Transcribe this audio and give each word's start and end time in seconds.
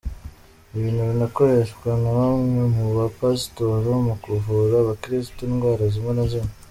Ibi 0.75 0.89
binakoreshwa 0.97 1.89
na 2.01 2.11
bamwe 2.17 2.61
mu 2.75 2.85
ba 2.95 3.05
pasitori 3.17 3.89
mu 4.05 4.13
kuvura 4.23 4.73
abakirisitu 4.79 5.39
indwara 5.47 5.85
zimwe 5.93 6.13
na 6.17 6.25
zimwe. 6.31 6.51